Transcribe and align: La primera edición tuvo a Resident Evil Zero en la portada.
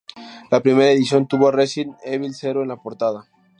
La 0.49 0.63
primera 0.63 0.89
edición 0.89 1.27
tuvo 1.27 1.49
a 1.49 1.51
Resident 1.51 1.95
Evil 2.03 2.33
Zero 2.33 2.63
en 2.63 2.69
la 2.69 2.77
portada. 2.81 3.27